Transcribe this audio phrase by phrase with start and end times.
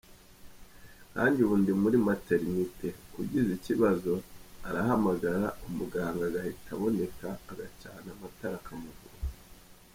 [1.11, 2.87] Nkanjye ubu ndi muri maternité,
[3.21, 4.11] ugize ikibazo
[4.67, 9.19] arahamagara umuganga agahita aboneka, agacana amatara akamuvura.